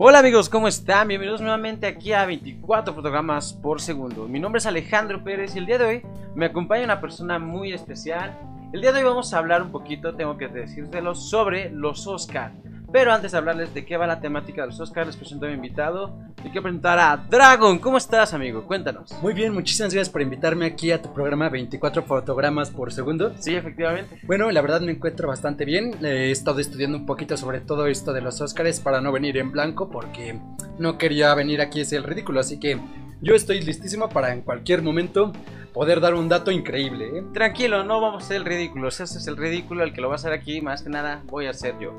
[0.00, 1.08] Hola amigos, ¿cómo están?
[1.08, 4.28] Bienvenidos nuevamente aquí a 24 fotogramas por segundo.
[4.28, 6.02] Mi nombre es Alejandro Pérez y el día de hoy
[6.36, 8.38] me acompaña una persona muy especial.
[8.72, 12.52] El día de hoy vamos a hablar un poquito, tengo que decírselo, sobre los Oscar.
[12.90, 15.48] Pero antes de hablarles de qué va la temática de los Oscars, les presento a
[15.48, 16.18] mi invitado.
[16.38, 17.78] Y quiero presentar a Dragon.
[17.78, 18.64] ¿Cómo estás, amigo?
[18.64, 19.12] Cuéntanos.
[19.20, 23.34] Muy bien, muchísimas gracias por invitarme aquí a tu programa 24 fotogramas por segundo.
[23.38, 24.20] Sí, efectivamente.
[24.22, 25.96] Bueno, la verdad me encuentro bastante bien.
[26.02, 29.52] He estado estudiando un poquito sobre todo esto de los Oscars para no venir en
[29.52, 30.38] blanco porque
[30.78, 32.40] no quería venir aquí a ser el ridículo.
[32.40, 32.78] Así que
[33.20, 35.32] yo estoy listísimo para en cualquier momento
[35.72, 37.18] poder dar un dato increíble.
[37.18, 37.24] ¿eh?
[37.32, 38.88] Tranquilo, no vamos a ser el ridículo.
[38.88, 41.46] Ese es el ridículo, el que lo va a hacer aquí, más que nada voy
[41.46, 41.92] a ser yo.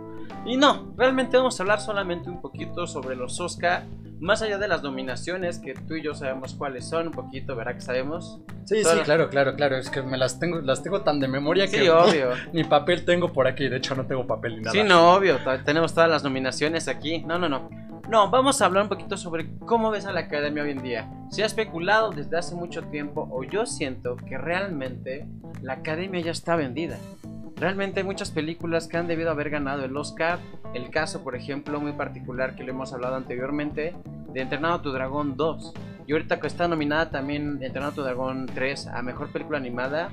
[0.46, 3.86] Y no, realmente vamos a hablar solamente un poquito sobre los Oscar.
[4.20, 7.76] Más allá de las nominaciones, que tú y yo sabemos cuáles son, un poquito, ¿verdad
[7.76, 8.42] que sabemos?
[8.66, 9.78] Sí, sí, claro, claro, claro.
[9.78, 12.32] Es que me las tengo, las tengo tan de memoria Sí, que obvio.
[12.54, 13.70] ni papel tengo por aquí.
[13.70, 14.72] De hecho, no tengo papel ni nada.
[14.72, 15.38] Sí, no, obvio.
[15.64, 17.20] Tenemos todas las nominaciones aquí.
[17.20, 17.70] No, no, no.
[18.10, 21.08] No, vamos a hablar un poquito sobre cómo ves a la academia hoy en día.
[21.30, 25.28] Se ha especulado desde hace mucho tiempo, o yo siento que realmente
[25.62, 26.98] la academia ya está vendida.
[27.58, 30.40] Realmente hay muchas películas que han debido haber ganado el Oscar.
[30.74, 33.94] El caso, por ejemplo, muy particular que lo hemos hablado anteriormente,
[34.34, 35.74] de Entrenado a tu Dragón 2.
[36.08, 40.10] Y ahorita que está nominada también Entrenado a tu Dragón 3 a Mejor Película Animada,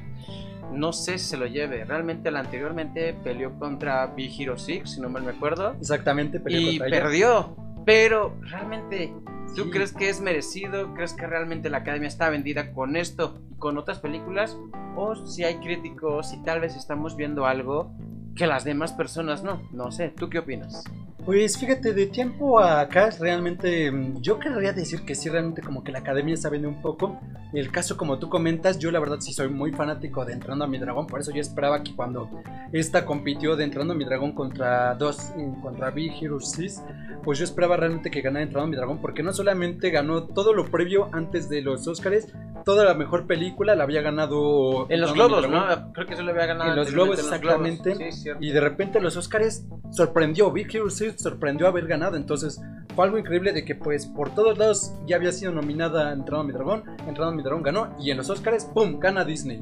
[0.70, 1.86] no sé si se lo lleve.
[1.86, 5.74] Realmente la anteriormente peleó contra Big Hero 6, si no mal me acuerdo.
[5.80, 7.46] Exactamente, peleé Y contra ella.
[7.86, 9.14] Pero realmente,
[9.54, 9.70] ¿tú Sí.
[9.70, 10.92] crees que es merecido?
[10.92, 14.58] ¿Crees que realmente la academia está vendida con esto y con otras películas?
[14.96, 17.92] ¿O si hay críticos y tal vez estamos viendo algo
[18.34, 19.62] que las demás personas no?
[19.72, 20.84] No sé, ¿tú qué opinas?
[21.24, 25.82] Pues fíjate, de tiempo a acá realmente mm, yo querría decir que sí, realmente como
[25.82, 27.18] que la academia está viendo un poco.
[27.52, 30.68] El caso como tú comentas, yo la verdad sí soy muy fanático de Entrando a
[30.68, 32.30] mi Dragón, por eso yo esperaba que cuando
[32.72, 36.82] esta compitió de Entrando a mi Dragón contra dos, mm, contra Big Hero 6,
[37.26, 40.54] pues yo esperaba realmente que ganara Entrando a mi Dragón, porque no solamente ganó todo
[40.54, 42.28] lo previo antes de los Oscars,
[42.64, 45.48] toda la mejor película la había ganado En los globos.
[45.48, 45.92] ¿no?
[45.92, 46.70] Creo que se lo había ganado.
[46.70, 47.68] En los globos, en los globos.
[47.68, 48.12] exactamente.
[48.12, 48.30] Sí.
[48.38, 52.62] Y de repente los Oscars sorprendió, Big Hero 6 sorprendió haber ganado, entonces
[52.94, 56.44] fue algo increíble de que pues por todos lados ya había sido nominada Entrando a
[56.44, 59.60] mi Dragón, Entrando a mi Dragón ganó y en los Oscars, ¡pum!, gana Disney.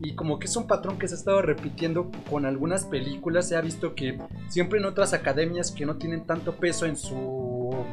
[0.00, 3.56] Y como que es un patrón que se ha estado repitiendo con algunas películas, se
[3.56, 7.84] ha visto que siempre en otras academias que no tienen tanto peso en su...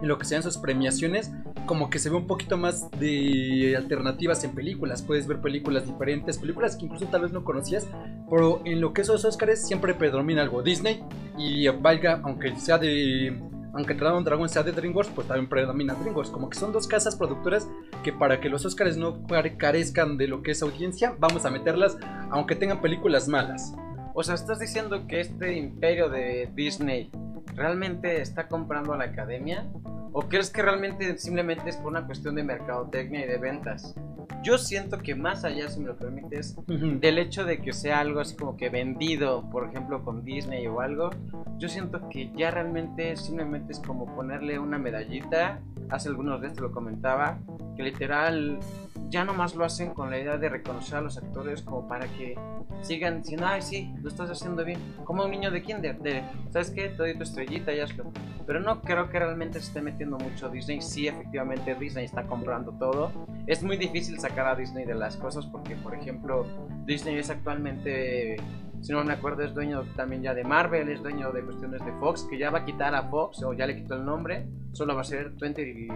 [0.00, 1.32] en lo que sean sus premiaciones,
[1.66, 5.02] como que se ve un poquito más de alternativas en películas.
[5.02, 7.88] Puedes ver películas diferentes, películas que incluso tal vez no conocías,
[8.28, 11.02] pero en lo que es los Oscars siempre predomina algo Disney
[11.36, 13.36] y valga, aunque sea de
[13.74, 16.30] aunque Dragon Dragon sea de DreamWorks, pues también predomina DreamWorks.
[16.30, 17.68] Como que son dos casas productoras
[18.02, 21.50] que para que los Oscars no care- carezcan de lo que es audiencia, vamos a
[21.50, 21.98] meterlas
[22.30, 23.74] aunque tengan películas malas.
[24.14, 27.10] O sea, ¿estás diciendo que este imperio de Disney
[27.54, 29.70] realmente está comprando a la academia?
[30.12, 33.94] ¿O crees que realmente simplemente es por una cuestión de mercadotecnia y de ventas?
[34.42, 38.20] Yo siento que más allá, si me lo permites, del hecho de que sea algo
[38.20, 41.10] así como que vendido, por ejemplo, con Disney o algo,
[41.58, 45.60] yo siento que ya realmente simplemente es como ponerle una medallita.
[45.90, 47.38] Hace algunos días te lo comentaba,
[47.76, 48.58] que literal
[49.10, 52.38] ya nomás lo hacen con la idea de reconocer a los actores como para que
[52.80, 54.78] sigan diciendo, ay, sí, lo estás haciendo bien.
[55.04, 56.88] Como un niño de kinder, de, ¿sabes qué?
[56.88, 58.10] Te doy tu estrellita y hazlo.
[58.46, 60.80] Pero no creo que realmente se esté metiendo mucho Disney.
[60.80, 63.12] Sí, efectivamente, Disney está comprando todo.
[63.46, 66.46] Es muy difícil sacar a Disney de las cosas porque, por ejemplo,
[66.86, 68.36] Disney es actualmente,
[68.80, 71.92] si no me acuerdo, es dueño también ya de Marvel, es dueño de cuestiones de
[71.94, 74.94] Fox, que ya va a quitar a Fox, o ya le quitó el nombre, solo
[74.94, 75.88] va a ser 20 y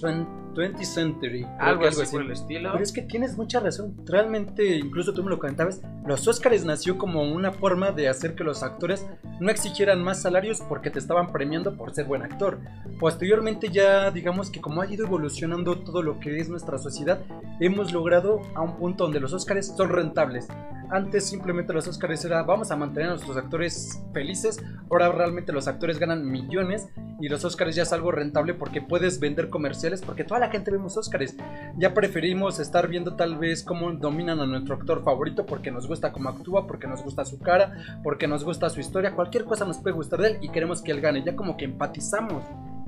[0.00, 1.46] Swen- 20th Century.
[1.58, 2.70] algo que así por el estilo.
[2.72, 3.94] Pero es que tienes mucha razón.
[4.06, 8.42] Realmente, incluso tú me lo comentabas, los Oscars nació como una forma de hacer que
[8.42, 9.06] los actores
[9.38, 12.58] no exigieran más salarios porque te estaban premiando por ser buen actor.
[12.98, 17.20] Posteriormente ya digamos que como ha ido evolucionando todo lo que es nuestra sociedad,
[17.60, 20.48] hemos logrado a un punto donde los Oscars son rentables.
[20.88, 25.68] Antes simplemente los Oscars era vamos a mantener a nuestros actores felices, ahora realmente los
[25.68, 26.88] actores ganan millones
[27.20, 30.70] y los Oscars ya es algo rentable porque puedes vender comerciales porque toda la gente
[30.70, 31.36] vemos Oscars.
[31.76, 36.12] Ya preferimos estar viendo tal vez cómo dominan a nuestro actor favorito porque nos gusta
[36.12, 39.78] cómo actúa, porque nos gusta su cara, porque nos gusta su historia, cualquier cosa nos
[39.78, 42.44] puede gustar de él y queremos que él gane, ya como que empatizamos.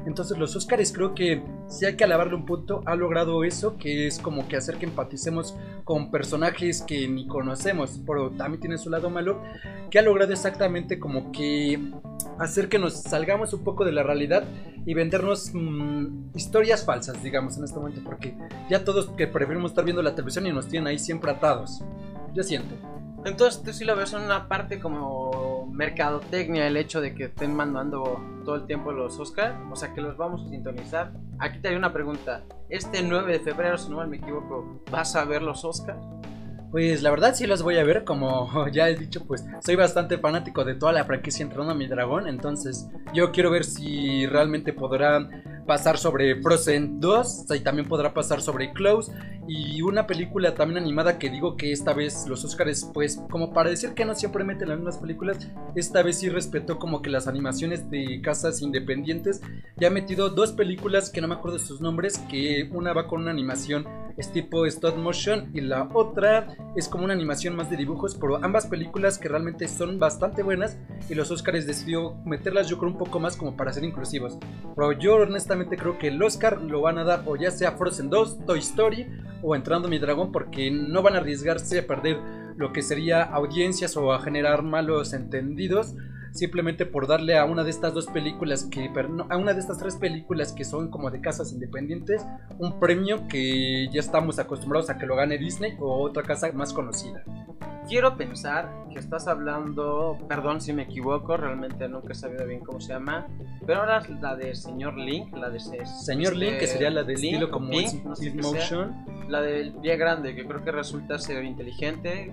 [0.06, 4.06] Entonces los Oscars creo que si hay que alabarle un punto, ha logrado eso, que
[4.06, 8.91] es como que hacer que empaticemos con personajes que ni conocemos, pero también tiene su
[8.91, 9.43] lado malo,
[9.91, 11.81] que ha logrado exactamente como que
[12.39, 14.45] hacer que nos salgamos un poco de la realidad
[14.87, 18.37] y vendernos mm, historias falsas, digamos, en este momento, porque
[18.71, 21.83] ya todos que preferimos estar viendo la televisión y nos tienen ahí siempre atados.
[22.35, 22.75] Yo siento.
[23.25, 27.55] Entonces tú sí lo ves en una parte como mercadotecnia el hecho de que estén
[27.55, 31.12] mandando todo el tiempo los Oscars, o sea que los vamos a sintonizar.
[31.38, 35.25] Aquí te hay una pregunta, este 9 de febrero, si no me equivoco, ¿vas a
[35.25, 36.05] ver los Oscars?
[36.70, 40.19] Pues la verdad sí los voy a ver, como ya he dicho, pues soy bastante
[40.19, 44.73] fanático de toda la franquicia Entrando a mi dragón, entonces yo quiero ver si realmente
[44.73, 49.12] podrán pasar sobre Frozen 2 y también podrá pasar sobre Close
[49.47, 53.69] y una película también animada que digo que esta vez los Oscars pues como para
[53.69, 55.38] decir que no siempre meten las mismas películas
[55.75, 59.43] esta vez sí respetó como que las animaciones de casas independientes
[59.76, 63.06] ya ha metido dos películas que no me acuerdo de sus nombres que una va
[63.06, 63.87] con una animación
[64.17, 68.43] es tipo stop motion y la otra es como una animación más de dibujos pero
[68.43, 70.79] ambas películas que realmente son bastante buenas
[71.11, 74.38] y los Oscars decidió meterlas yo creo un poco más como para ser inclusivos.
[74.75, 78.10] Pero yo honestamente creo que el Oscar lo van a dar o ya sea Frozen
[78.10, 79.06] 2, Toy Story
[79.43, 82.19] o Entrando mi dragón porque no van a arriesgarse a perder
[82.56, 85.94] lo que sería audiencias o a generar malos entendidos
[86.32, 88.90] simplemente por darle a una de estas dos películas que
[89.28, 92.25] a una de estas tres películas que son como de casas independientes
[92.58, 96.72] un premio que ya estamos acostumbrados a que lo gane Disney o otra casa más
[96.72, 97.25] conocida.
[97.88, 102.81] Quiero pensar que estás hablando, perdón si me equivoco, realmente nunca he sabido bien cómo
[102.81, 103.26] se llama,
[103.67, 107.14] pero ahora es la de Señor Link, la de Señor Link, que sería la de
[107.14, 108.05] estilo como Pink,
[108.43, 109.06] Motion.
[109.29, 112.32] La del pie grande, que creo que resulta ser inteligente,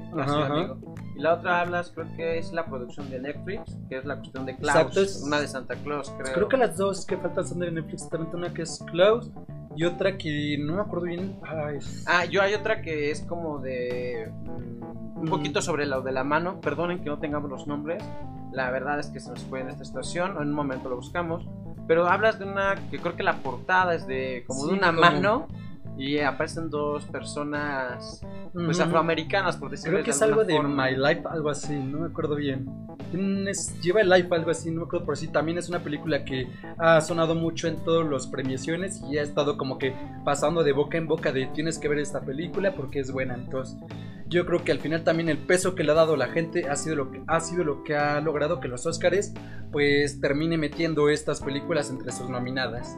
[1.15, 4.45] Y la otra hablas, creo que es la producción de Netflix, que es la cuestión
[4.45, 6.33] de Klaus, una de Santa Claus, creo.
[6.33, 9.31] Creo que las dos que faltan son de Netflix, también una que es Klaus
[9.75, 11.35] y otra que no me acuerdo bien.
[12.07, 14.31] Ah, yo hay otra que es como de.
[14.43, 16.59] Mm, un poquito sobre lo de la mano.
[16.61, 18.03] Perdonen que no tengamos los nombres.
[18.51, 20.31] La verdad es que se nos fue en esta situación.
[20.37, 21.45] En un momento lo buscamos.
[21.87, 25.47] Pero hablas de una que creo que la portada es de como de una mano
[25.97, 28.21] y aparecen dos personas
[28.53, 32.07] pues afroamericanas por decirlo creo que es algo de My Life algo así no me
[32.07, 32.65] acuerdo bien.
[33.81, 36.47] Lleva el Life algo así no me acuerdo por sí también es una película que
[36.77, 39.93] ha sonado mucho en todas las premiaciones y ha estado como que
[40.23, 43.35] pasando de boca en boca de tienes que ver esta película porque es buena.
[43.35, 43.77] Entonces
[44.27, 46.75] yo creo que al final también el peso que le ha dado la gente ha
[46.75, 49.33] sido lo que ha sido lo que ha logrado que los Oscars
[49.71, 52.97] pues termine metiendo estas películas entre sus nominadas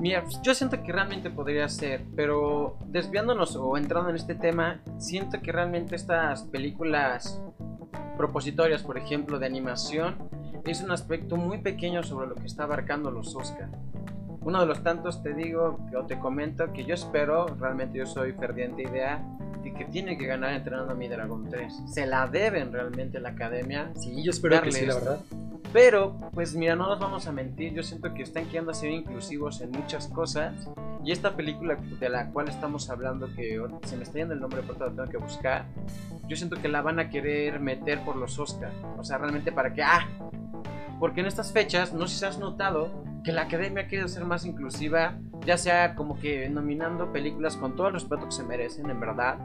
[0.00, 5.40] Mira, yo siento que realmente podría ser, pero desviándonos o entrando en este tema, siento
[5.40, 7.40] que realmente estas películas
[8.16, 10.16] propositorias, por ejemplo, de animación,
[10.64, 13.68] es un aspecto muy pequeño sobre lo que está abarcando los Oscar.
[14.40, 18.32] Uno de los tantos te digo o te comento que yo espero, realmente yo soy
[18.32, 19.24] ferviente idea,
[19.64, 21.84] de que tiene que ganar entrenando a mi Dragon 3.
[21.86, 23.90] Se la deben realmente la academia.
[23.96, 25.20] Sí, yo espero que sí, la verdad.
[25.72, 29.60] Pero, pues mira, no nos vamos a mentir, yo siento que están queriendo ser inclusivos
[29.60, 30.54] en muchas cosas.
[31.04, 34.62] Y esta película de la cual estamos hablando, que se me está yendo el nombre,
[34.64, 35.66] pero lo tengo que buscar,
[36.28, 38.72] yo siento que la van a querer meter por los Oscars.
[38.98, 40.08] O sea, realmente para que, ah,
[41.00, 42.90] porque en estas fechas, no sé si has notado,
[43.24, 47.88] que la academia quiere ser más inclusiva, ya sea como que nominando películas con todo
[47.88, 49.38] el respeto que se merecen, en verdad.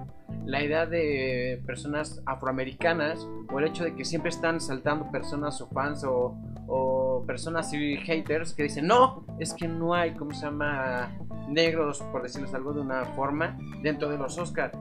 [0.46, 5.68] La idea de personas afroamericanas o el hecho de que siempre están saltando personas o
[5.70, 6.36] fans o,
[6.68, 11.12] o personas y haters que dicen, no, es que no hay, ¿cómo se llama?
[11.48, 14.78] Negros, por decirles algo de una forma, dentro de los Oscars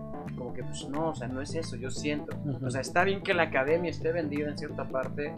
[0.58, 2.36] que pues no, o sea, no es eso, yo siento.
[2.64, 5.32] O sea, está bien que la academia esté vendida en cierta parte,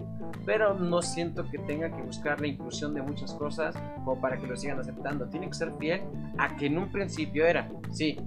[0.47, 4.47] pero no siento que tenga que buscar la inclusión de muchas cosas como para que
[4.47, 5.29] lo sigan aceptando.
[5.29, 6.00] Tiene que ser fiel
[6.39, 8.19] a que en un principio era, sí,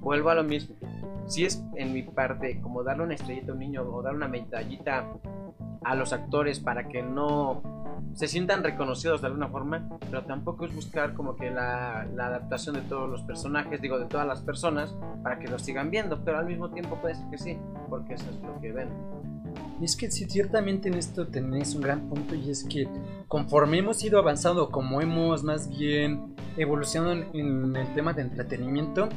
[0.00, 0.74] vuelvo a lo mismo.
[1.26, 4.28] Si es en mi parte como darle una estrellita a un niño o dar una
[4.28, 5.06] medallita
[5.84, 7.77] a los actores para que no
[8.14, 12.82] se sientan reconocidos de alguna forma, pero tampoco es buscar como que la, adaptación de
[12.82, 16.46] todos los personajes, digo, de todas las personas, para que los sigan viendo, pero al
[16.46, 18.88] mismo tiempo puede ser que sí, porque eso es lo que ven.
[19.80, 22.88] Y es que sí, ciertamente en esto tenéis un gran punto y es que
[23.28, 29.08] conforme hemos ido avanzando, como hemos más bien evolucionado en el tema de entretenimiento,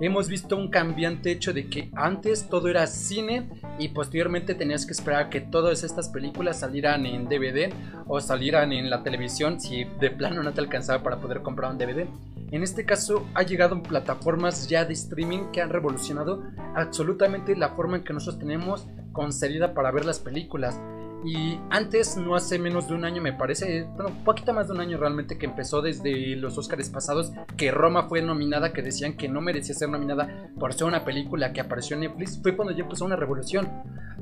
[0.00, 4.92] hemos visto un cambiante hecho de que antes todo era cine y posteriormente tenías que
[4.92, 7.72] esperar a que todas estas películas salieran en DVD
[8.06, 11.78] o salieran en la televisión si de plano no te alcanzaba para poder comprar un
[11.78, 12.06] DVD.
[12.50, 16.42] En este caso ha llegado plataformas ya de streaming que han revolucionado
[16.74, 20.80] absolutamente la forma en que nosotros tenemos concedida para ver las películas.
[21.24, 24.80] Y antes, no hace menos de un año, me parece, bueno, poquito más de un
[24.80, 29.28] año realmente, que empezó desde los Oscars pasados, que Roma fue nominada, que decían que
[29.28, 32.84] no merecía ser nominada por ser una película que apareció en Netflix, fue cuando ya
[32.84, 33.68] empezó una revolución.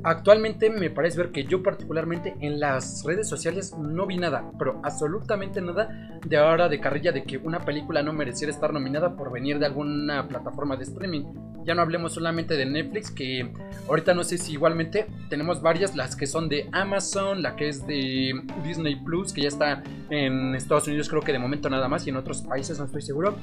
[0.02, 4.80] Actualmente me parece ver que yo particularmente en las redes sociales no vi nada, pero
[4.84, 9.32] absolutamente nada de ahora de carrilla de que una película no mereciera estar nominada por
[9.32, 11.24] venir de alguna plataforma de streaming.
[11.64, 13.52] Ya no hablemos solamente de Netflix, que
[13.88, 17.68] ahorita no sé si igualmente tenemos varias, las que son de Amazon Amazon, la que
[17.68, 18.32] es de
[18.64, 22.10] Disney Plus, que ya está en Estados Unidos creo que de momento nada más y
[22.10, 23.36] en otros países no estoy seguro.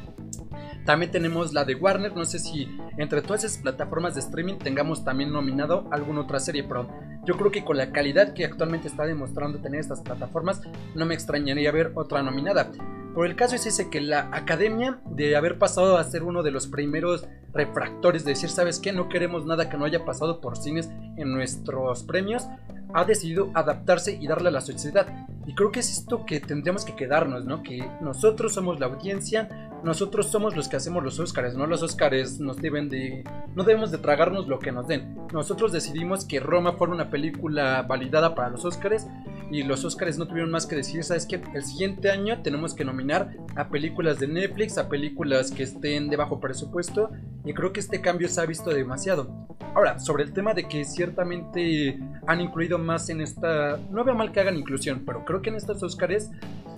[0.84, 5.04] También tenemos la de Warner, no sé si entre todas esas plataformas de streaming tengamos
[5.04, 6.90] también nominado alguna otra serie, pero
[7.24, 10.62] yo creo que con la calidad que actualmente está demostrando tener estas plataformas,
[10.96, 12.72] no me extrañaría ver otra nominada.
[13.14, 16.52] Por el caso es ese que la academia de haber pasado a ser uno de
[16.52, 18.92] los primeros refractores de decir, ¿sabes qué?
[18.92, 22.46] No queremos nada que no haya pasado por cines en nuestros premios,
[22.94, 25.08] ha decidido adaptarse y darle a la sociedad.
[25.48, 27.62] Y creo que es esto que tendríamos que quedarnos, ¿no?
[27.62, 32.40] Que nosotros somos la audiencia, nosotros somos los que hacemos los Oscars, no los Oscars
[32.40, 33.24] nos deben de...
[33.56, 35.16] No debemos de tragarnos lo que nos den.
[35.32, 39.08] Nosotros decidimos que Roma fuera una película validada para los Oscars
[39.52, 41.42] y los Oscars no tuvieron más que decir, ¿sabes qué?
[41.54, 46.18] El siguiente año tenemos que nominar a películas de Netflix, a películas que estén de
[46.18, 47.12] bajo presupuesto
[47.46, 49.48] y creo que este cambio se ha visto demasiado.
[49.76, 53.78] Ahora, sobre el tema de que ciertamente han incluido más en esta...
[53.90, 56.32] No veo mal que hagan inclusión, pero creo que en estos Oscars,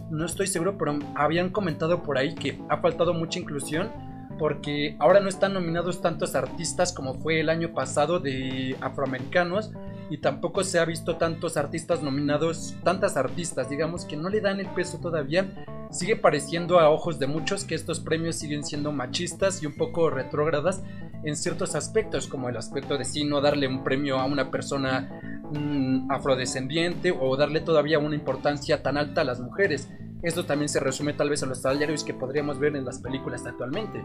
[0.10, 3.90] no estoy seguro, pero habían comentado por ahí que ha faltado mucha inclusión
[4.38, 9.72] porque ahora no están nominados tantos artistas como fue el año pasado de afroamericanos
[10.10, 14.60] y tampoco se ha visto tantos artistas nominados, tantas artistas, digamos, que no le dan
[14.60, 15.66] el peso todavía.
[15.92, 20.10] Sigue pareciendo a ojos de muchos que estos premios siguen siendo machistas y un poco
[20.10, 20.82] retrógradas
[21.24, 25.37] en ciertos aspectos, como el aspecto de sí no darle un premio a una persona
[25.52, 29.90] mm, afrodescendiente o darle todavía una importancia tan alta a las mujeres.
[30.24, 33.46] Esto también se resume tal vez a los salarios que podríamos ver en las películas
[33.46, 34.04] actualmente.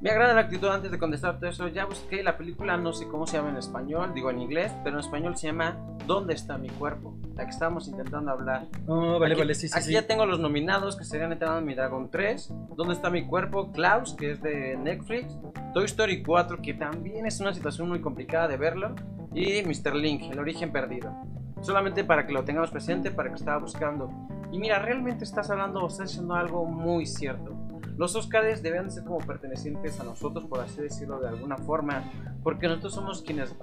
[0.00, 1.68] Me agrada la actitud antes de contestarte eso.
[1.68, 4.96] Ya busqué la película, no sé cómo se llama en español, digo en inglés, pero
[4.96, 7.16] en español se llama ¿Dónde está mi cuerpo?
[7.36, 8.66] La que estábamos intentando hablar.
[8.88, 9.78] Oh, vale, aquí, vale, sí, sí.
[9.78, 13.70] Aquí ya tengo los nominados que serían en mi Dragon 3, ¿Dónde está mi cuerpo?
[13.70, 15.38] Klaus, que es de Netflix,
[15.72, 18.96] Toy Story 4, que también es una situación muy complicada de verlo,
[19.34, 19.94] y Mr.
[19.94, 21.14] Link, El origen perdido.
[21.60, 24.10] Solamente para que lo tengamos presente, para que estaba buscando.
[24.50, 27.56] Y mira, realmente estás hablando o estás diciendo algo muy cierto.
[27.96, 32.02] Los Oscars deben ser como pertenecientes a nosotros, por así decirlo de alguna forma,
[32.42, 33.54] porque nosotros somos quienes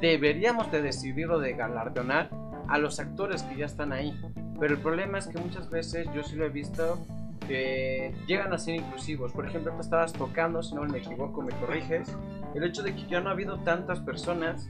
[0.00, 2.30] deberíamos de decidir o de galardonar
[2.68, 4.18] a los actores que ya están ahí.
[4.60, 6.98] Pero el problema es que muchas veces yo sí lo he visto
[7.46, 9.32] que llegan a ser inclusivos.
[9.32, 12.14] Por ejemplo, tú estabas tocando, si no me equivoco, me corriges,
[12.54, 14.68] el hecho de que ya no ha habido tantas personas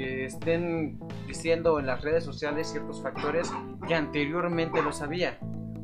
[0.00, 3.52] que estén diciendo en las redes sociales ciertos factores
[3.86, 5.38] que anteriormente lo sabía.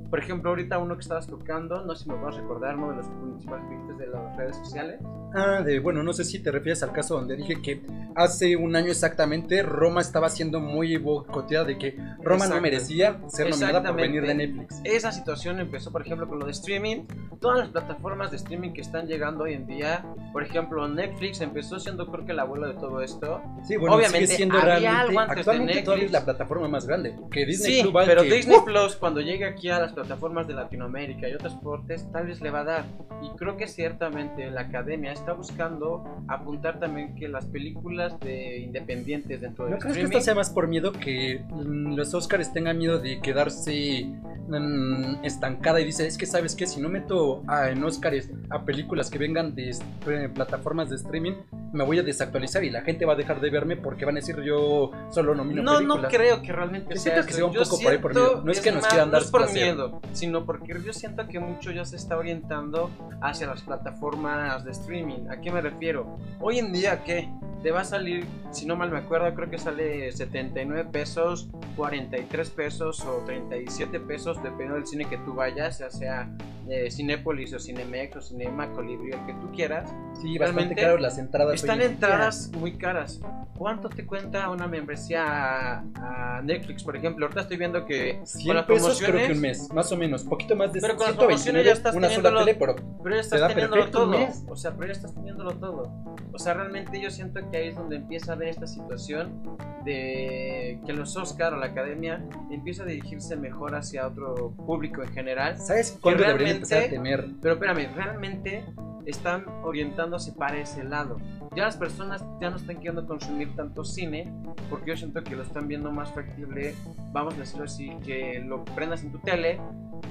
[0.08, 2.92] Por ejemplo, ahorita uno que estabas tocando, no sé si me vas a recordar, uno
[2.92, 5.02] de los principales clientes de las redes sociales.
[5.34, 7.82] Ah, de, bueno, no sé si te refieres al caso donde dije que
[8.14, 13.50] hace un año exactamente Roma estaba siendo muy boicoteada de que Roma no merecía ser
[13.50, 14.80] nominada por venir de Netflix.
[14.84, 17.04] Esa situación empezó, por ejemplo, con lo de streaming.
[17.40, 21.78] Todas las plataformas de streaming que están llegando hoy en día, por ejemplo, Netflix empezó
[21.78, 23.42] siendo creo que el abuelo de todo esto.
[23.66, 25.84] Sí, bueno, Obviamente sigue siendo había algo antes de actualmente Netflix.
[25.84, 27.14] todavía es la plataforma más grande.
[27.30, 28.64] Que Disney sí, va pero que- Disney ¡Uh!
[28.64, 32.50] Plus cuando llegue aquí a las plataformas de Latinoamérica y otros portes, tal vez le
[32.50, 32.84] va a dar.
[33.22, 39.40] Y creo que ciertamente la academia está buscando apuntar también que las películas de independientes
[39.40, 42.52] dentro del ¿No crees que streaming esto sea más por miedo que mm, los Oscars
[42.52, 44.06] tengan miedo de quedarse
[44.48, 48.64] mm, estancada y dice, es que sabes que si no meto a, en Oscars a
[48.64, 51.34] películas que vengan de eh, plataformas de streaming,
[51.72, 54.20] me voy a desactualizar y la gente va a dejar de verme porque van a
[54.20, 56.02] decir yo solo nomino No, películas.
[56.02, 57.36] no creo que realmente Yo sea siento que eso.
[57.38, 58.42] sea un Yo poco por ahí por miedo.
[58.44, 59.62] No es que nos más, quieran dar no es por placer.
[59.62, 64.70] miedo, sino porque yo siento que mucho ya se está orientando hacia las plataformas de
[64.72, 65.28] streaming.
[65.30, 66.18] ¿A qué me refiero?
[66.40, 67.28] Hoy en día, ¿qué?
[67.62, 72.50] Te va a salir, si no mal me acuerdo, creo que sale 79 pesos, 43
[72.50, 76.28] pesos o 37 pesos, dependiendo del cine que tú vayas, ya sea
[76.68, 79.94] eh, Cinépolis o Cinemex o Cinema, Colibri, el que tú quieras.
[80.20, 81.54] Sí, bastante caro las entradas.
[81.54, 83.20] Están entradas muy caras.
[83.56, 87.26] ¿Cuánto te cuenta una membresía a, a Netflix, por ejemplo?
[87.26, 89.96] Ahorita estoy viendo que 100 con las pesos creo promociones, que un mes, más o
[89.96, 92.76] menos, poquito más de Pero con las 129, promociones ya estás una sola tele, pero
[93.02, 94.16] pero ya estás teniéndolo todo.
[94.48, 96.16] O sea, pero ya estás teniéndolo todo.
[96.32, 99.56] O sea, realmente yo siento que ahí es donde empieza a haber esta situación
[99.86, 105.08] de que los Oscar o la Academia empieza a dirigirse mejor hacia otro público en
[105.12, 105.58] general.
[105.58, 108.64] ¿sabes cuándo deberían empezar a tener Pero espérame, realmente
[109.06, 111.18] están orientándose para ese lado.
[111.54, 114.30] Ya las personas ya no están queriendo consumir tanto cine,
[114.68, 116.74] porque yo siento que lo están viendo más factible,
[117.12, 119.60] vamos a decirlo así, que lo prendas en tu tele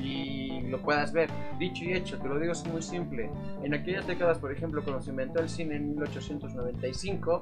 [0.02, 1.30] y lo puedas ver.
[1.60, 3.30] Dicho y hecho, te lo digo, es muy simple.
[3.64, 7.42] En aquellas décadas, por ejemplo, cuando se inventó el cine en 1895,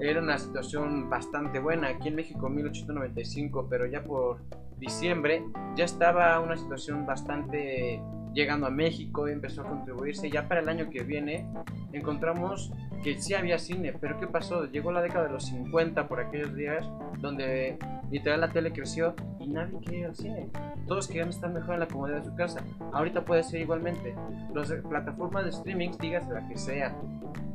[0.00, 1.88] era una situación bastante buena.
[1.88, 4.42] Aquí en México 1895, pero ya por
[4.78, 5.44] diciembre
[5.76, 8.00] ya estaba una situación bastante
[8.34, 10.30] llegando a México, empezó a contribuirse.
[10.30, 11.46] Ya para el año que viene
[11.92, 12.72] encontramos
[13.02, 14.66] que sí había cine, pero ¿qué pasó?
[14.66, 17.78] Llegó la década de los 50 por aquellos días donde
[18.10, 20.50] literal la tele creció y nadie quería ir al cine.
[20.86, 22.62] Todos querían estar mejor en la comodidad de su casa.
[22.92, 24.14] Ahorita puede ser igualmente.
[24.54, 26.94] Las plataformas de streaming, digas la que sea,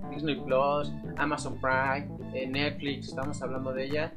[0.10, 4.14] Disney Plus, Amazon Prime, eh, Netflix, estamos hablando de ella.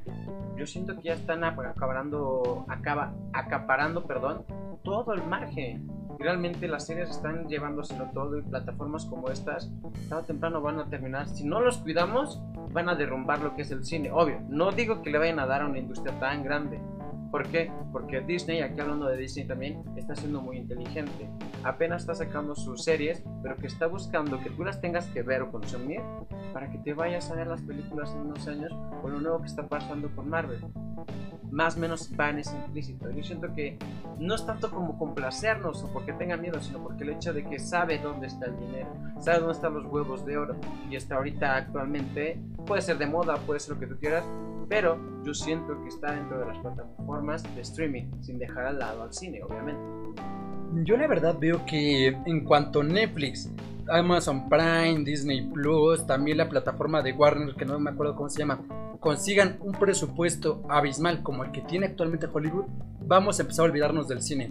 [0.56, 4.44] Yo siento que ya están acaparando, acaba, acaparando, perdón,
[4.82, 5.99] todo el margen.
[6.20, 9.70] Realmente las series están llevándoselo todo y plataformas como estas,
[10.08, 11.28] tarde o temprano van a terminar.
[11.28, 12.40] Si no los cuidamos,
[12.72, 14.10] van a derrumbar lo que es el cine.
[14.12, 16.80] Obvio, no digo que le vayan a dar a una industria tan grande,
[17.30, 17.70] ¿Por qué?
[17.92, 21.30] Porque Disney, aquí hablando de Disney también, está siendo muy inteligente.
[21.62, 25.42] Apenas está sacando sus series, pero que está buscando que tú las tengas que ver
[25.42, 26.00] o consumir
[26.52, 28.72] para que te vayas a ver las películas en unos años
[29.04, 30.60] o lo nuevo que está pasando con Marvel.
[31.50, 33.10] Más o menos van es implícito.
[33.10, 33.76] Yo siento que
[34.18, 37.58] no es tanto como complacernos o porque tenga miedo, sino porque el hecho de que
[37.58, 38.88] sabe dónde está el dinero,
[39.18, 40.56] sabe dónde están los huevos de oro
[40.88, 44.24] y está ahorita actualmente, puede ser de moda, puede ser lo que tú quieras,
[44.70, 49.02] pero yo siento que está dentro de las plataformas de streaming, sin dejar al lado
[49.02, 49.82] al cine, obviamente.
[50.84, 53.50] Yo la verdad veo que en cuanto a Netflix,
[53.88, 58.38] Amazon Prime, Disney Plus, también la plataforma de Warner, que no me acuerdo cómo se
[58.38, 58.60] llama,
[59.00, 62.66] consigan un presupuesto abismal como el que tiene actualmente Hollywood,
[63.00, 64.48] vamos a empezar a olvidarnos del cine.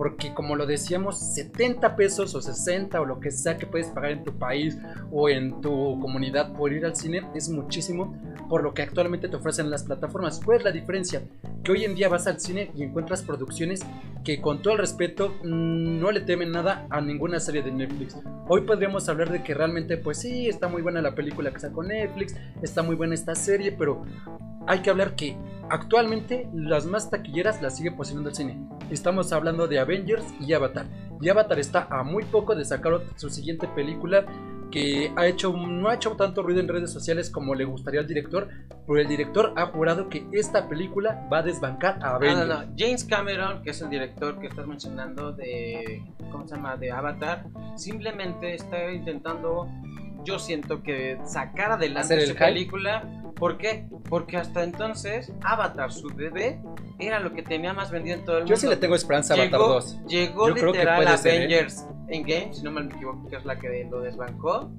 [0.00, 4.12] Porque como lo decíamos, 70 pesos o 60 o lo que sea que puedes pagar
[4.12, 4.78] en tu país
[5.12, 8.16] o en tu comunidad por ir al cine es muchísimo
[8.48, 10.40] por lo que actualmente te ofrecen las plataformas.
[10.42, 11.20] ¿Cuál es la diferencia?
[11.62, 13.80] Que hoy en día vas al cine y encuentras producciones
[14.24, 18.16] que con todo el respeto mm, no le temen nada a ninguna serie de Netflix.
[18.48, 21.82] Hoy podríamos hablar de que realmente pues sí, está muy buena la película que sacó
[21.82, 24.06] Netflix, está muy buena esta serie, pero
[24.66, 25.36] hay que hablar que
[25.68, 28.58] actualmente las más taquilleras las sigue posicionando el cine.
[28.90, 30.86] Estamos hablando de Avengers y Avatar.
[31.20, 34.24] Y Avatar está a muy poco de sacar su siguiente película
[34.70, 38.06] que ha hecho, no ha hecho tanto ruido en redes sociales como le gustaría al
[38.06, 38.48] director,
[38.86, 42.46] pero el director ha jurado que esta película va a desbancar a Avengers.
[42.46, 42.72] No, no, no.
[42.76, 46.76] James Cameron, que es el director que estás mencionando de, ¿cómo se llama?
[46.76, 49.68] De Avatar, simplemente está intentando,
[50.24, 53.04] yo siento que sacar adelante su película.
[53.36, 53.86] ¿Por qué?
[54.08, 56.60] Porque hasta entonces Avatar, su bebé,
[56.98, 58.54] era lo que tenía más vendido en todo el mundo.
[58.54, 60.06] Yo sí le tengo esperanza a Avatar 2.
[60.06, 61.14] Llegó literal a ¿eh?
[61.14, 64.70] Avengers en Game, si no me equivoco, que es la que lo desbancó.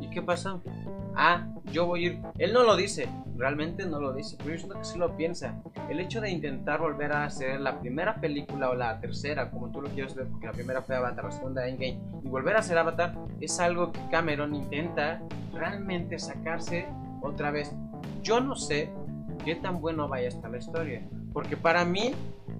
[0.00, 0.62] ¿Y qué pasó?
[1.20, 2.22] Ah, yo voy a ir.
[2.38, 5.60] Él no lo dice, realmente no lo dice, pero yo siento que sí lo piensa.
[5.90, 9.82] El hecho de intentar volver a hacer la primera película o la tercera, como tú
[9.82, 12.78] lo quieres ver, porque la primera fue Avatar, la segunda Endgame, y volver a hacer
[12.78, 15.20] Avatar es algo que Cameron intenta
[15.52, 16.86] realmente sacarse
[17.20, 17.74] otra vez.
[18.22, 18.88] Yo no sé
[19.44, 21.02] qué tan bueno vaya a estar la historia,
[21.32, 22.14] porque para mí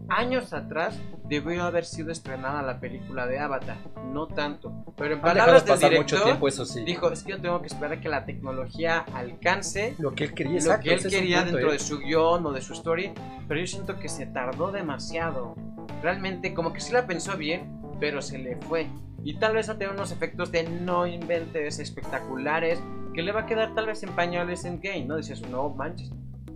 [0.08, 3.76] años atrás debió haber sido estrenada la película de Avatar,
[4.12, 4.72] no tanto.
[4.96, 6.82] Pero en palabras del director, mucho tiempo, eso sí.
[6.84, 10.34] dijo, es que yo tengo que esperar a que la tecnología alcance lo que él
[10.34, 11.72] quería, lo que él quería dentro ¿eh?
[11.72, 13.12] de su guion o de su story,
[13.46, 15.54] pero yo siento que se tardó demasiado.
[16.02, 18.86] Realmente como que sí la pensó bien, pero se le fue.
[19.24, 22.80] Y tal vez a tener unos efectos de no inventes espectaculares
[23.12, 25.16] que le va a quedar tal vez en pañales en game, ¿no?
[25.16, 26.10] Dices, no manches,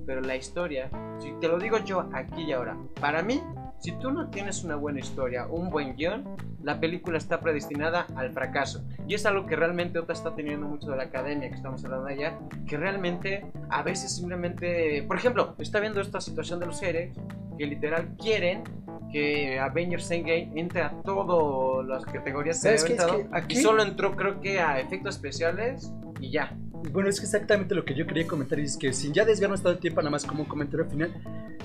[0.07, 3.43] pero la historia, si te lo digo yo aquí y ahora, para mí,
[3.83, 6.25] si tú no tienes una buena historia, un buen guion,
[6.63, 8.85] la película está predestinada al fracaso.
[9.09, 12.07] Y es algo que realmente Ota está teniendo mucho de la academia que estamos hablando
[12.07, 17.17] allá, que realmente a veces simplemente, por ejemplo, está viendo esta situación de los seres
[17.59, 18.63] que literal quieren
[19.11, 23.59] que Avengers Endgame entre a todas las categorías que, que aquí...
[23.59, 25.93] y solo entró creo que a efectos especiales
[26.23, 26.57] y ya.
[26.93, 29.73] Bueno, es exactamente lo que yo quería comentar y es que sin ya desviarnos todo
[29.73, 31.13] el tiempo, nada más como un comentario final,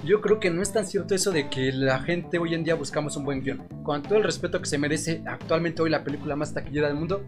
[0.04, 2.76] yo creo que no es tan cierto eso de que la gente hoy en día
[2.76, 3.68] buscamos un buen guion.
[3.84, 7.24] Con todo el respeto que se merece actualmente hoy la película más taquillera del mundo,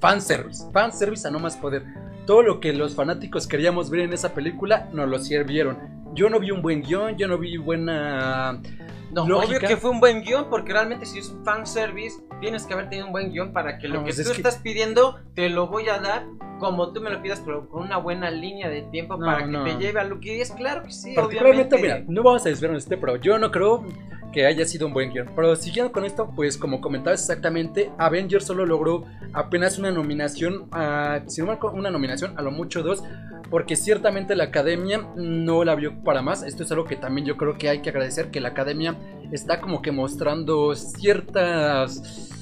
[0.00, 1.84] fanservice, fanservice a no más poder.
[2.26, 5.78] Todo lo que los fanáticos queríamos ver en esa película nos lo sirvieron.
[6.14, 8.60] Yo no vi un buen guion, yo no vi buena
[9.24, 12.74] no, obvio que fue un buen guion, porque realmente si es un fanservice, tienes que
[12.74, 15.88] haber tenido un buen guion para que lo que tú estás pidiendo, te lo voy
[15.88, 16.26] a dar
[16.58, 19.76] como tú me lo pidas, pero con una buena línea de tiempo para que te
[19.78, 20.50] lleve a lo que es.
[20.52, 21.78] Claro que sí, obviamente.
[21.78, 23.84] Mira, no vamos a desviarnos este, pero yo no creo
[24.36, 25.30] que haya sido un buen guion.
[25.34, 31.22] Pero siguiendo con esto, pues como comentabas exactamente, Avengers solo logró apenas una nominación, a,
[31.26, 33.02] si no una nominación, a lo mucho dos,
[33.48, 36.42] porque ciertamente la academia no la vio para más.
[36.42, 38.94] Esto es algo que también yo creo que hay que agradecer, que la academia
[39.32, 42.35] está como que mostrando ciertas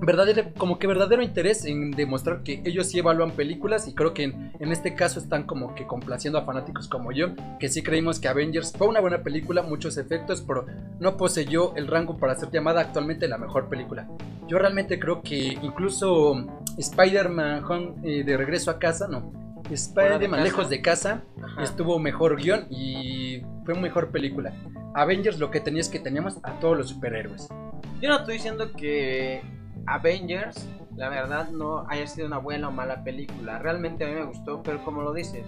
[0.00, 4.24] verdadero, como que verdadero interés en demostrar que ellos sí evalúan películas y creo que
[4.24, 7.28] en, en, este caso están como que complaciendo a fanáticos como yo,
[7.58, 10.66] que sí creímos que Avengers fue una buena película, muchos efectos, pero
[11.00, 14.08] no poseyó el rango para ser llamada actualmente la mejor película.
[14.48, 16.46] Yo realmente creo que incluso
[16.78, 17.64] Spider-Man
[18.02, 19.32] eh, de regreso a casa, no.
[19.70, 21.24] Spider-Man lejos de casa
[21.60, 24.52] estuvo mejor guion y fue mejor película.
[24.94, 27.48] Avengers lo que tenía es que teníamos a todos los superhéroes.
[28.00, 29.42] Yo no estoy diciendo que
[29.86, 33.58] Avengers, la verdad, no haya sido una buena o mala película.
[33.58, 35.46] Realmente a mí me gustó, pero como lo dices,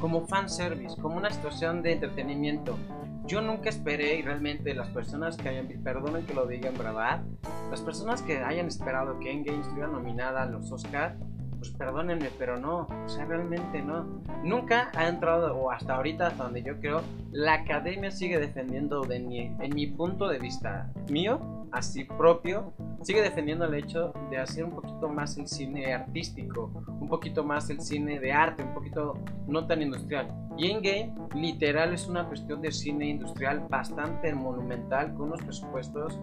[0.00, 2.78] como fanservice, como una situación de entretenimiento.
[3.26, 7.22] Yo nunca esperé y realmente las personas que hayan, perdonen que lo diga en verdad,
[7.70, 11.14] las personas que hayan esperado que Endgame estuviera nominada a los Oscars,
[11.58, 14.22] pues perdónenme, pero no, o sea, realmente no.
[14.44, 19.16] Nunca ha entrado, o hasta ahorita, hasta donde yo creo, la academia sigue defendiendo, de
[19.16, 24.72] en mi punto de vista mío, así propio, sigue defendiendo el hecho de hacer un
[24.72, 29.14] poquito más el cine artístico, un poquito más el cine de arte, un poquito
[29.46, 30.28] no tan industrial.
[30.56, 36.18] Y Endgame, literal, es una cuestión de cine industrial bastante monumental, con unos presupuestos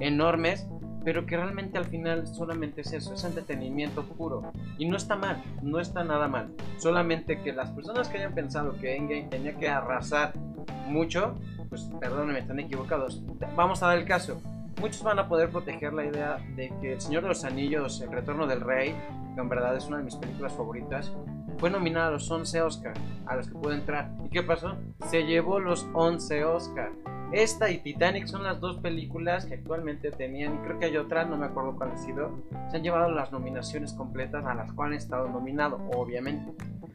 [0.00, 0.66] enormes
[1.04, 4.52] pero que realmente al final solamente es eso, es entretenimiento puro.
[4.78, 6.50] Y no está mal, no está nada mal.
[6.78, 10.34] Solamente que las personas que hayan pensado que Endgame tenía que arrasar
[10.88, 11.34] mucho,
[11.68, 13.22] pues perdónenme, están equivocados.
[13.56, 14.40] Vamos a dar el caso.
[14.80, 18.10] Muchos van a poder proteger la idea de que El Señor de los Anillos, El
[18.10, 18.96] Retorno del Rey,
[19.34, 21.12] que en verdad es una de mis películas favoritas,
[21.60, 22.94] fue nominada a los 11 Oscar,
[23.26, 24.10] a los que pudo entrar.
[24.24, 24.76] ¿Y qué pasó?
[25.10, 26.90] Se llevó los 11 Oscar.
[27.32, 31.24] Esta y Titanic son las dos películas que actualmente tenían, y creo que hay otra,
[31.26, 35.02] no me acuerdo cuál ha sido, se han llevado las nominaciones completas a las cuales
[35.02, 36.52] he estado nominado, obviamente.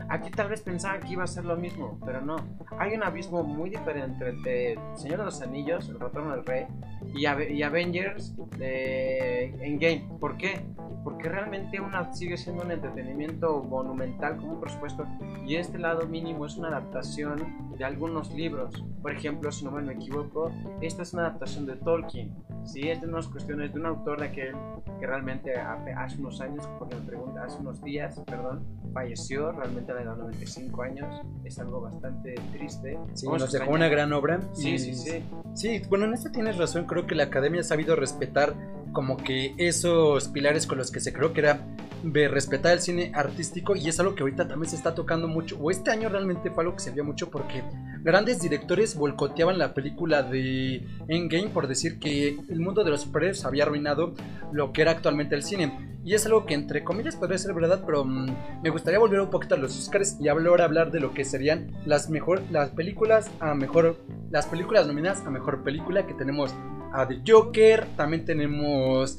[0.09, 2.35] Aquí tal vez pensaban que iba a ser lo mismo, pero no.
[2.77, 6.65] Hay un abismo muy diferente entre Señor de los Anillos, El Retorno del Rey,
[7.13, 7.25] y,
[7.63, 10.07] Avengers de Endgame.
[10.19, 10.65] ¿Por qué?
[11.03, 15.05] Porque realmente una sigue siendo un entretenimiento monumental con un presupuesto,
[15.45, 18.83] y este lado mínimo es una adaptación de algunos libros.
[19.01, 22.33] Por ejemplo, si no me equivoco, esta es una adaptación de Tolkien.
[22.63, 24.55] Sí, es de unas cuestiones de un autor de aquel
[24.99, 29.95] que realmente hace unos años, porque me pregunta, hace unos días, perdón, falleció realmente a
[29.95, 31.21] la edad de 95 años.
[31.43, 32.97] Es algo bastante triste.
[33.13, 34.39] Sí, nos dejó una gran obra.
[34.53, 35.23] Sí, sí, sí.
[35.53, 36.85] Sí, bueno, en esto tienes razón.
[36.85, 38.55] Creo que la academia ha sabido respetar
[38.95, 41.59] como que esos pilares con los que se creó que era
[42.01, 45.57] de respetar el cine artístico y es algo que ahorita también se está tocando mucho.
[45.59, 47.61] O este año realmente fue algo que se vio mucho porque
[48.01, 53.43] grandes directores boicoteaban la película de Endgame por decir que el mundo de los superhéroes
[53.43, 54.13] había arruinado
[54.51, 55.95] lo que era actualmente el cine.
[56.05, 59.29] Y es algo que entre comillas podría ser verdad pero mm, me gustaría volver un
[59.29, 63.29] poquito a los Oscars y ahora hablar de lo que serían las mejor las películas
[63.39, 66.53] a mejor las películas nominadas a mejor película que tenemos
[67.01, 69.17] a The Joker también tenemos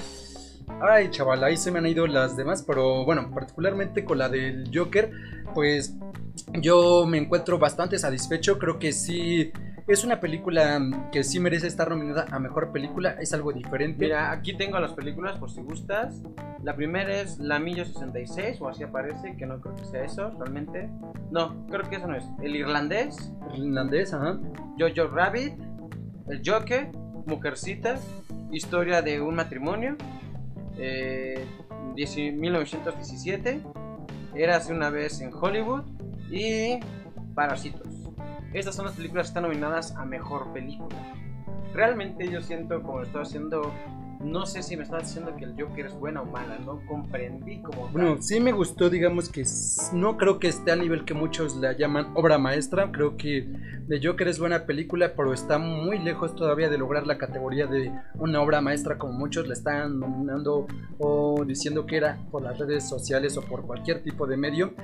[0.80, 4.70] Ay, chaval, ahí se me han ido las demás, pero bueno, particularmente con la del
[4.74, 5.10] Joker,
[5.54, 5.94] pues
[6.60, 9.52] yo me encuentro bastante satisfecho, creo que sí
[9.86, 10.80] es una película
[11.12, 14.04] que sí merece estar nominada a mejor película, es algo diferente.
[14.04, 16.20] Mira, aquí tengo las películas por si gustas.
[16.62, 20.30] La primera es La Millo 66, o así aparece, que no creo que sea eso
[20.38, 20.90] realmente.
[21.30, 22.24] No, creo que eso no es.
[22.42, 23.32] El irlandés.
[23.54, 24.40] El irlandés, ajá.
[24.76, 25.54] Jojo Rabbit,
[26.28, 26.90] El Joker,
[27.26, 28.00] Mujercitas,
[28.50, 29.96] Historia de un matrimonio,
[30.78, 31.44] eh,
[31.94, 33.60] 1917,
[34.34, 35.84] Érase una vez en Hollywood
[36.30, 36.78] y
[37.34, 37.88] Parásitos.
[38.52, 40.96] Estas son las películas que están nominadas a Mejor Película.
[41.74, 43.72] Realmente yo siento, como estoy haciendo
[44.26, 47.62] no sé si me estás diciendo que el Joker es buena o mala, no comprendí
[47.62, 47.88] como.
[47.88, 49.44] Bueno, sí me gustó, digamos que
[49.92, 52.90] no creo que esté a nivel que muchos la llaman obra maestra.
[52.90, 53.48] Creo que
[53.88, 57.92] The Joker es buena película, pero está muy lejos todavía de lograr la categoría de
[58.14, 60.66] una obra maestra, como muchos la están nominando
[60.98, 64.74] o diciendo que era por las redes sociales o por cualquier tipo de medio.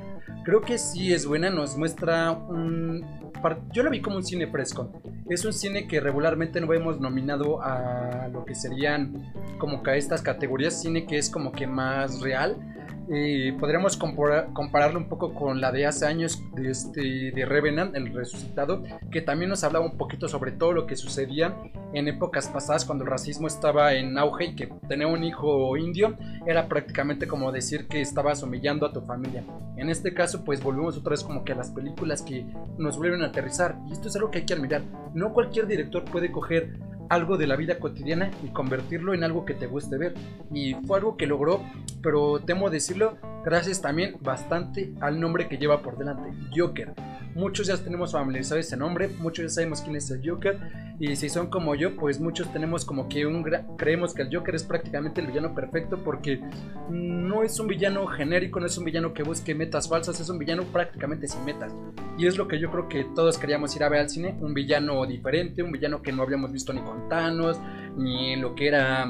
[0.45, 3.32] Creo que sí es buena, nos muestra un.
[3.73, 4.93] Yo la vi como un cine fresco.
[5.29, 9.97] Es un cine que regularmente no hemos nominado a lo que serían como que a
[9.97, 12.57] estas categorías cine que es como que más real.
[13.15, 18.13] Y podríamos compararlo un poco con la de hace años de, este, de Revenant, el
[18.15, 21.55] resucitado, que también nos hablaba un poquito sobre todo lo que sucedía
[21.93, 26.17] en épocas pasadas cuando el racismo estaba en auge y que tener un hijo indio
[26.47, 29.45] era prácticamente como decir que estabas humillando a tu familia.
[29.77, 32.47] En este caso, pues volvemos otra vez como que a las películas que
[32.79, 33.77] nos vuelven a aterrizar.
[33.89, 34.83] Y esto es algo que hay que admirar.
[35.13, 39.55] No cualquier director puede coger algo de la vida cotidiana y convertirlo en algo que
[39.55, 40.15] te guste ver.
[40.51, 41.63] Y fue algo que logró,
[42.03, 46.95] pero temo decirlo, gracias también bastante al nombre que lleva por delante, Joker.
[47.35, 50.59] Muchos ya tenemos familiarizado ese nombre, muchos ya sabemos quién es el Joker.
[50.99, 53.43] Y si son como yo, pues muchos tenemos como que un
[53.77, 56.41] creemos que el Joker es prácticamente el villano perfecto porque
[56.91, 60.39] no es un villano genérico, no es un villano que busque metas falsas, es un
[60.39, 61.75] villano prácticamente sin metas.
[62.19, 64.53] Y es lo que yo creo que todos queríamos ir a ver al cine, un
[64.53, 67.59] villano diferente, un villano que no habíamos visto ni con Thanos,
[67.97, 69.07] ni lo que era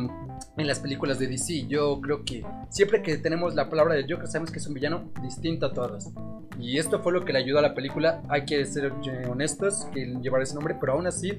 [0.56, 1.66] en las películas de DC.
[1.66, 5.10] Yo creo que siempre que tenemos la palabra de Joker sabemos que es un villano
[5.22, 6.10] distinto a todos.
[6.58, 8.22] Y esto fue lo que le ayudó a la película.
[8.28, 11.38] Hay que ser eh, honestos que llevar ese nombre, pero aún así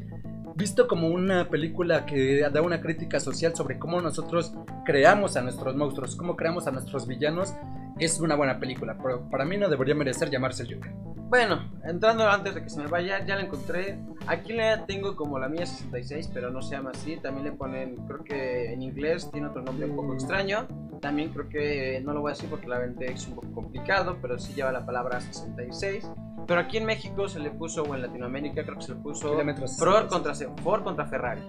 [0.56, 4.54] visto como una película que da una crítica social sobre cómo nosotros
[4.86, 7.56] creamos a nuestros monstruos, cómo creamos a nuestros villanos,
[7.99, 10.91] es una buena película, pero para mí no debería merecer llamarse Joker.
[11.29, 13.97] Bueno, entrando antes de que se me vaya, ya la encontré.
[14.27, 17.17] Aquí la tengo como la mía 66, pero no se llama así.
[17.17, 20.67] También le ponen, creo que en inglés tiene otro nombre un poco extraño.
[21.01, 24.19] También creo que no lo voy a decir porque la venta es un poco complicado,
[24.21, 26.08] pero sí lleva la palabra 66.
[26.45, 29.36] Pero aquí en México se le puso, o en Latinoamérica creo que se le puso
[29.79, 31.41] Ford contra, Ford contra Ferrari.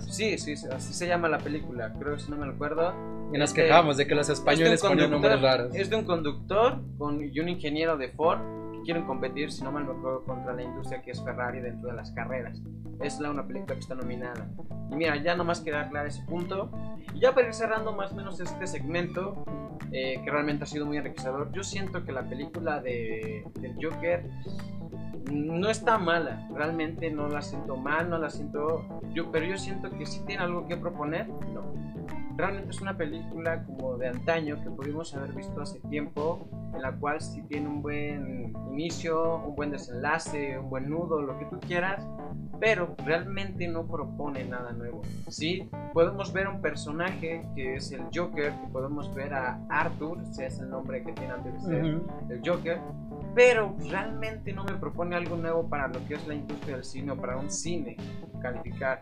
[0.00, 2.92] sí, sí, así se llama la película, creo que si no me acuerdo.
[3.34, 5.74] Y nos este, quejamos de que los españoles ponen nombres raros.
[5.74, 8.38] Es de un conductor con, y un ingeniero de Ford
[8.72, 11.90] que quieren competir, si no mal me acuerdo, contra la industria que es Ferrari dentro
[11.90, 12.62] de las carreras.
[13.00, 14.48] Es la una película que está nominada.
[14.88, 16.70] Y mira, ya nomás queda aclarar ese punto.
[17.12, 19.44] Y ya para ir cerrando más o menos este segmento,
[19.90, 24.30] eh, que realmente ha sido muy enriquecedor, yo siento que la película de, del Joker
[25.32, 29.90] no está mala, realmente no la siento mal, no la siento yo, pero yo siento
[29.90, 31.74] que si tiene algo que proponer, no.
[32.36, 36.92] Realmente es una película como de antaño que pudimos haber visto hace tiempo, en la
[36.92, 41.60] cual si tiene un buen inicio, un buen desenlace, un buen nudo, lo que tú
[41.60, 42.04] quieras,
[42.58, 45.02] pero realmente no propone nada nuevo.
[45.28, 50.42] Sí, podemos ver un personaje que es el Joker, que podemos ver a Arthur, si
[50.42, 51.84] es el nombre que tiene antes de ser
[52.30, 52.80] el Joker,
[53.34, 57.12] pero realmente no me propone algo nuevo para lo que es la industria del cine
[57.12, 57.96] o para un cine
[58.40, 59.00] calificar.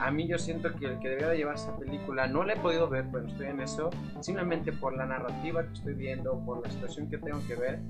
[0.00, 2.56] A mí yo siento que el que debería de llevar esa película no la he
[2.56, 6.70] podido ver, pero estoy en eso, simplemente por la narrativa que estoy viendo, por la
[6.70, 7.80] situación que tengo que ver.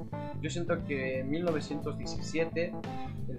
[0.40, 2.72] Yo siento que en 1917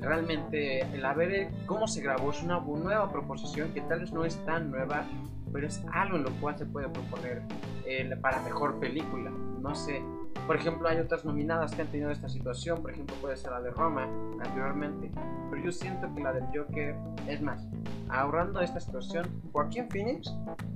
[0.02, 4.36] realmente el ver cómo se grabó es una nueva proposición que tal vez no es
[4.46, 5.06] tan nueva,
[5.52, 7.42] pero es algo en lo cual se puede proponer
[7.86, 9.32] eh, para mejor película.
[9.62, 10.02] No sé,
[10.46, 13.62] por ejemplo, hay otras nominadas que han tenido esta situación, por ejemplo, puede ser la
[13.62, 14.04] de Roma
[14.42, 15.12] anteriormente,
[15.50, 16.96] pero yo siento que la del Joker
[17.28, 17.66] es más,
[18.10, 20.34] ahorrando esta situación, Joaquín Phoenix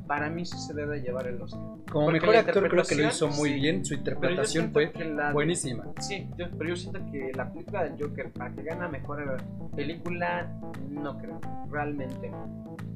[0.08, 1.62] para mí sí se debe llevar el Oscar.
[1.92, 4.92] Como mejor actor creo que lo hizo muy bien, su interpretación fue
[5.34, 5.86] buenísima.
[6.00, 9.38] Sí, pero yo siento que la película del Joker para que gane mejor
[9.76, 10.52] película,
[10.90, 11.40] no creo,
[11.70, 12.32] realmente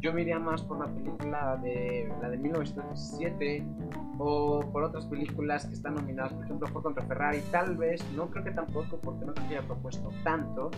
[0.02, 3.64] yo me iría más por la película de la de 1917
[4.18, 8.28] o por otras películas que están nominadas, por ejemplo, Ford contra Ferrari, tal vez, no
[8.30, 10.72] creo que tampoco, porque no creo que haya propuesto tanto,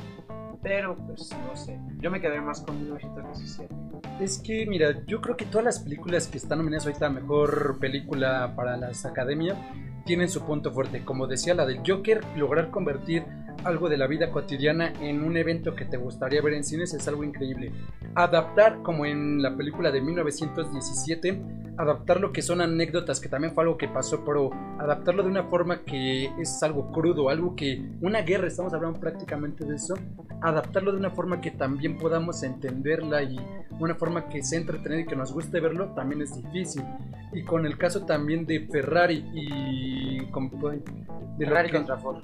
[0.63, 3.76] pero pues no sé, yo me quedaré más con 1917.
[4.21, 7.78] Es que, mira, yo creo que todas las películas que están nominadas ahorita a mejor
[7.80, 9.58] película para las academias
[10.06, 11.04] tienen su punto fuerte.
[11.04, 13.26] Como decía la del Joker, lograr convertir
[13.63, 17.08] algo de la vida cotidiana en un evento que te gustaría ver en cines es
[17.08, 17.71] algo increíble.
[18.15, 21.41] Adaptar, como en la película de 1917,
[21.78, 25.43] adaptar lo que son anécdotas, que también fue algo que pasó, pero adaptarlo de una
[25.43, 29.95] forma que es algo crudo, algo que una guerra, estamos hablando prácticamente de eso,
[30.41, 33.38] adaptarlo de una forma que también podamos entenderla y
[33.80, 36.84] una forma que sea entretenida y que nos guste verlo, también es difícil.
[37.32, 40.19] Y con el caso también de Ferrari y...
[40.19, 42.23] De Ferrari contra Ford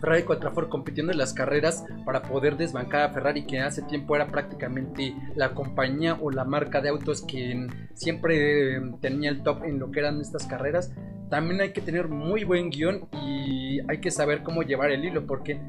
[0.00, 4.16] Ferrari contra Ford compitiendo en las carreras para poder desbancar a Ferrari, que hace tiempo
[4.16, 9.78] era prácticamente la compañía o la marca de autos que siempre tenía el top en
[9.78, 10.92] lo que eran estas carreras.
[11.28, 15.26] También hay que tener muy buen guion y hay que saber cómo llevar el hilo,
[15.26, 15.60] porque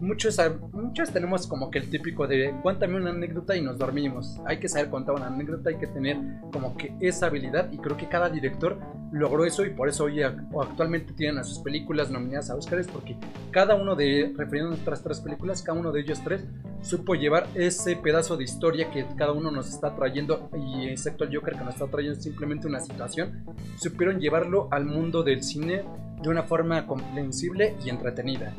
[0.00, 0.38] muchos,
[0.72, 4.40] muchos tenemos como que el típico de cuéntame una anécdota y nos dormimos.
[4.46, 6.18] Hay que saber contar una anécdota, hay que tener
[6.52, 8.78] como que esa habilidad y creo que cada director
[9.16, 13.16] logró eso y por eso hoy actualmente tienen a sus películas nominadas a Oscars porque
[13.50, 16.44] cada uno de, refiriendo a nuestras tres películas, cada uno de ellos tres
[16.82, 21.34] supo llevar ese pedazo de historia que cada uno nos está trayendo y excepto el
[21.34, 23.44] Joker que nos está trayendo simplemente una situación,
[23.78, 25.84] supieron llevarlo al mundo del cine
[26.22, 28.54] de una forma comprensible y entretenida.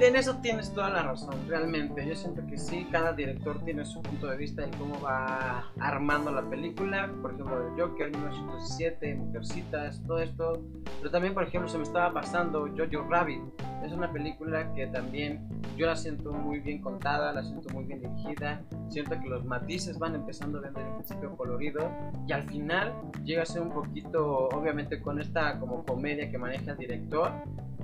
[0.00, 2.06] En eso tienes toda la razón, realmente.
[2.06, 6.32] Yo siento que sí, cada director tiene su punto de vista de cómo va armando
[6.32, 7.12] la película.
[7.20, 10.62] Por ejemplo, el Joker 1917, Mujercitas, todo esto.
[11.00, 13.42] Pero también, por ejemplo, se me estaba pasando Jojo Rabbit.
[13.84, 18.00] Es una película que también yo la siento muy bien contada, la siento muy bien
[18.00, 18.62] dirigida.
[18.88, 21.90] Siento que los matices van empezando desde el principio colorido
[22.26, 26.72] y al final llega a ser un poquito, obviamente, con esta como comedia que maneja
[26.72, 27.32] el director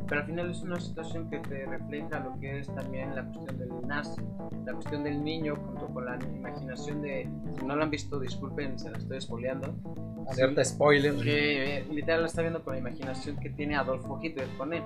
[0.08, 3.58] pero al final es una situación que te refleja lo que es también la cuestión
[3.58, 4.22] del nazi,
[4.64, 8.78] la cuestión del niño junto con la imaginación de, si no lo han visto, disculpen,
[8.78, 9.74] se la estoy espoleando.
[10.32, 11.14] Cierta spoiler.
[11.16, 14.82] Que eh, literal lo está viendo con la imaginación que tiene Adolfo Hitler con él.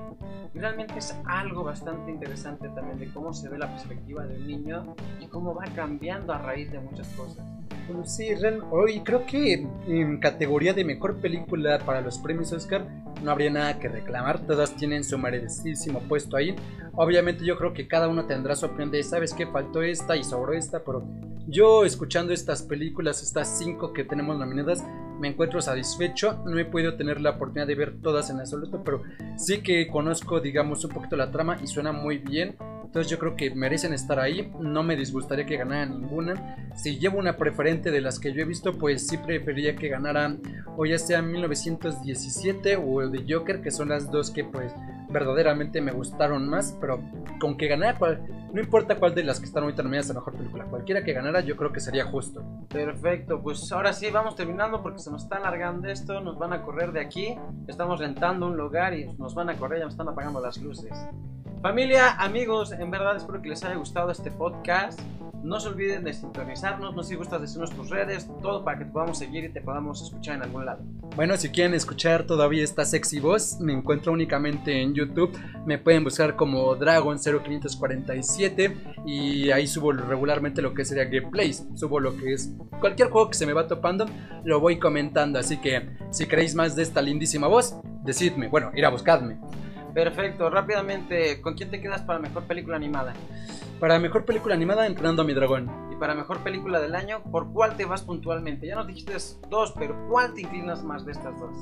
[0.55, 4.95] Y realmente es algo bastante interesante también de cómo se ve la perspectiva del niño
[5.21, 7.45] y cómo va cambiando a raíz de muchas cosas.
[8.05, 12.87] Sí, real- hoy creo que en categoría de mejor película para los premios Oscar
[13.23, 16.55] no habría nada que reclamar, todas tienen su merecidísimo puesto ahí.
[16.95, 19.47] Obviamente yo creo que cada uno tendrá su opinión de, ¿sabes qué?
[19.47, 21.05] Faltó esta y sobró esta, pero
[21.47, 24.85] yo escuchando estas películas, estas cinco que tenemos nominadas,
[25.21, 26.43] me encuentro satisfecho.
[26.47, 29.03] No he podido tener la oportunidad de ver todas en absoluto, pero
[29.37, 32.57] sí que conozco, digamos, un poquito la trama y suena muy bien.
[32.91, 34.53] Entonces yo creo que merecen estar ahí.
[34.59, 36.57] No me disgustaría que ganara ninguna.
[36.75, 40.41] Si llevo una preferente de las que yo he visto, pues sí preferiría que ganaran
[40.77, 44.73] o ya sea 1917 o el de Joker, que son las dos que pues
[45.09, 46.77] verdaderamente me gustaron más.
[46.81, 47.01] Pero
[47.39, 47.97] con que ganara,
[48.53, 51.43] no importa cuál de las que están ahorita nominadas a mejor película, cualquiera que ganara
[51.43, 52.43] yo creo que sería justo.
[52.69, 56.63] Perfecto, pues ahora sí vamos terminando porque se nos está alargando esto, nos van a
[56.63, 60.09] correr de aquí, estamos rentando un lugar y nos van a correr, ya nos están
[60.09, 60.91] apagando las luces.
[61.63, 64.99] Familia, amigos, en verdad espero que les haya gustado este podcast.
[65.43, 68.91] No se olviden de sintonizarnos, no si gustas decirnos tus redes, todo para que te
[68.91, 70.83] podamos seguir y te podamos escuchar en algún lado.
[71.17, 75.39] Bueno, si quieren escuchar todavía esta sexy voz, me encuentro únicamente en YouTube.
[75.67, 81.67] Me pueden buscar como Dragon0547 y ahí subo regularmente lo que sería gameplays.
[81.75, 84.07] Subo lo que es cualquier juego que se me va topando,
[84.45, 85.39] lo voy comentando.
[85.39, 88.49] Así que si queréis más de esta lindísima voz, decidme.
[88.49, 89.39] Bueno, ir a buscarme.
[89.95, 93.13] Perfecto, rápidamente, ¿con quién te quedas para mejor película animada?
[93.81, 95.71] Para mejor película animada, Entrenando a mi dragón.
[95.91, 98.67] Y para mejor película del año, ¿por cuál te vas puntualmente?
[98.67, 99.15] Ya nos dijiste
[99.49, 101.57] dos, pero ¿cuál te inclinas más de estas dos?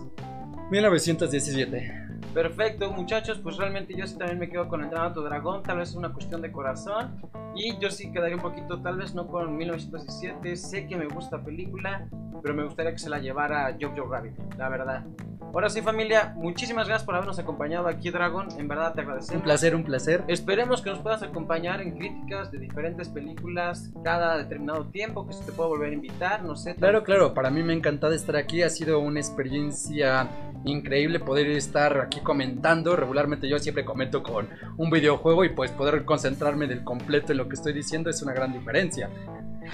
[0.70, 2.08] 1917.
[2.34, 5.78] Perfecto, muchachos, pues realmente yo sí también me quedo con Entrenando a tu dragón, tal
[5.78, 7.22] vez es una cuestión de corazón.
[7.54, 11.42] Y yo sí quedaría un poquito, tal vez no con 1917, sé que me gusta
[11.42, 12.08] película,
[12.42, 15.04] pero me gustaría que se la llevara Jojo Rabbit, la verdad.
[15.52, 18.48] Ahora sí, familia, muchísimas gracias por habernos acompañado aquí, Dragon.
[18.58, 19.42] En verdad te Un agradecemos.
[19.42, 20.22] placer, un placer.
[20.28, 25.44] Esperemos que nos puedas acompañar en críticas de diferentes películas cada determinado tiempo, que se
[25.44, 26.74] te pueda volver a invitar, no sé.
[26.76, 30.28] Claro, claro, para mí me ha encantado estar aquí, ha sido una experiencia
[30.64, 36.04] increíble poder estar aquí comentando, regularmente yo siempre comento con un videojuego y pues poder
[36.04, 39.08] concentrarme del completo en lo que estoy diciendo es una gran diferencia.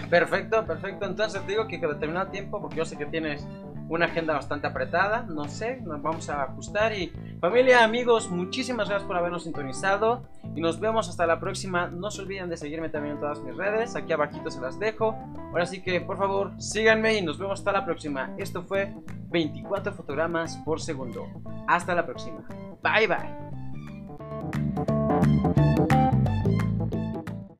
[0.08, 1.06] Perfecto, perfecto.
[1.06, 3.46] Entonces te digo que cada determinado tiempo, porque yo sé que tienes
[3.88, 6.92] una agenda bastante apretada, no sé, nos vamos a ajustar.
[6.92, 11.88] Y familia, amigos, muchísimas gracias por habernos sintonizado y nos vemos hasta la próxima.
[11.88, 15.16] No se olviden de seguirme también en todas mis redes, aquí abajito se las dejo.
[15.50, 18.34] Ahora sí que por favor síganme y nos vemos hasta la próxima.
[18.38, 18.92] Esto fue
[19.30, 21.26] 24 fotogramas por segundo.
[21.66, 22.44] Hasta la próxima.
[22.82, 23.44] Bye bye.